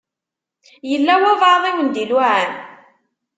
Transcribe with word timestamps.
Yella 0.89 1.13
walebɛaḍ 1.21 1.63
i 1.69 1.71
wen-d-iluɛan? 1.77 2.51